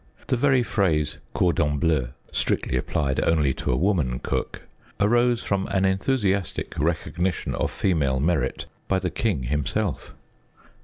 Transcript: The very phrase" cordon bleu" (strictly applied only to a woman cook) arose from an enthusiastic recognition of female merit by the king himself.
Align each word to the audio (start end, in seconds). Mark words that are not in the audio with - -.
The 0.29 0.35
very 0.35 0.63
phrase" 0.63 1.19
cordon 1.35 1.77
bleu" 1.77 2.07
(strictly 2.31 2.75
applied 2.75 3.19
only 3.23 3.53
to 3.53 3.71
a 3.71 3.75
woman 3.77 4.17
cook) 4.17 4.63
arose 4.99 5.43
from 5.43 5.67
an 5.67 5.85
enthusiastic 5.85 6.73
recognition 6.79 7.53
of 7.53 7.69
female 7.69 8.19
merit 8.19 8.65
by 8.87 8.97
the 8.97 9.11
king 9.11 9.43
himself. 9.43 10.15